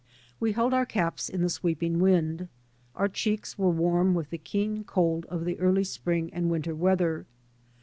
We 0.39 0.53
held 0.53 0.73
our 0.73 0.87
caps 0.87 1.29
in 1.29 1.43
the 1.43 1.49
sweeping 1.51 1.99
wind. 1.99 2.47
Our 2.95 3.07
cheelcs 3.07 3.59
were 3.59 3.69
warm 3.69 4.15
with 4.15 4.31
the 4.31 4.39
keen 4.39 4.83
cold 4.83 5.27
of 5.27 5.45
the 5.45 5.59
early 5.59 5.83
spring 5.83 6.33
and 6.33 6.49
winter 6.49 6.73
weather. 6.73 7.27